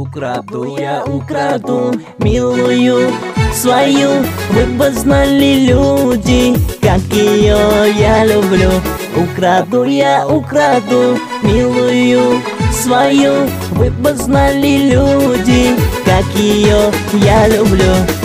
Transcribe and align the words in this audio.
Украду 0.00 0.78
я, 0.78 1.04
украду, 1.04 1.92
милую 2.20 3.12
свою. 3.52 4.08
Вы 4.48 4.64
бы 4.78 4.90
знали 4.92 5.66
люди, 5.68 6.56
как 6.80 7.02
ее 7.12 7.58
я 7.98 8.24
люблю. 8.24 8.70
Украду 9.14 9.84
я, 9.84 10.26
украду, 10.26 11.18
милую 11.42 12.40
свою. 12.72 13.46
Вы 13.72 13.90
бы 13.90 14.14
знали 14.14 14.90
люди, 14.90 15.76
как 16.06 16.24
ее 16.34 16.90
я 17.22 17.46
люблю 17.48 18.19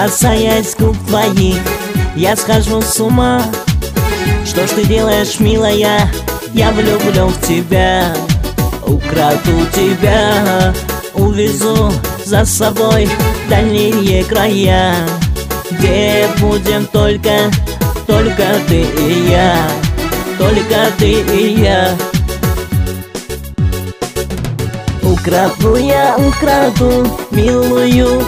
Касаясь 0.00 0.76
губ 0.78 0.96
твоих, 1.08 1.58
я 2.14 2.36
схожу 2.36 2.80
с 2.80 3.00
ума. 3.00 3.42
Что 4.46 4.64
ж 4.64 4.70
ты 4.70 4.84
делаешь, 4.84 5.40
милая, 5.40 6.08
я 6.54 6.70
влюблен 6.70 7.26
в 7.26 7.40
тебя. 7.40 8.14
Украду 8.86 9.66
тебя, 9.74 10.72
увезу 11.14 11.92
за 12.24 12.44
собой 12.44 13.10
дальние 13.50 14.22
края. 14.22 14.94
Где 15.72 16.28
будем 16.38 16.86
только, 16.86 17.50
только 18.06 18.44
ты 18.68 18.82
и 18.82 19.28
я. 19.30 19.56
Только 20.38 20.92
ты 20.96 21.10
и 21.10 21.60
я. 21.60 21.90
Украду 25.02 25.74
я, 25.74 26.16
украду, 26.16 27.04
милую 27.32 28.22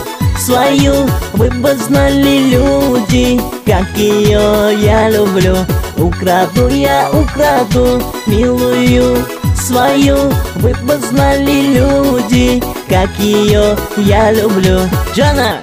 свою. 0.51 1.07
Вы 1.35 1.49
бы 1.51 1.75
знали 1.77 2.51
люди, 2.51 3.41
как 3.65 3.87
ее 3.97 4.77
я 4.81 5.09
люблю. 5.09 5.57
Украду 5.97 6.69
я, 6.69 7.09
украду, 7.11 8.03
милую 8.27 9.25
свою. 9.57 10.17
Вы 10.57 10.75
бы 10.83 10.97
знали 11.09 11.79
люди, 11.79 12.63
как 12.89 13.11
ее 13.19 13.77
я 13.97 14.33
люблю. 14.33 14.81
Джана! 15.15 15.59